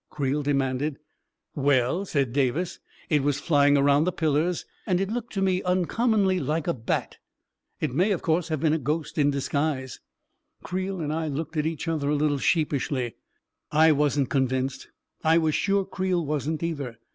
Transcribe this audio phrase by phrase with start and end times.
[0.09, 0.97] Creel demanded."
[1.55, 2.79] Well," said Davis,"
[3.11, 7.17] it was flying around the pillars, and it looked to me uncommonly like a bat.
[7.79, 9.99] It may, of course, have been a ghost in dis guise
[10.63, 13.13] I" Creel and I looked at each other a little sheep ishly.
[13.71, 14.87] I wasn't convinced;
[15.23, 16.97] I was sure Creel wasn't, either.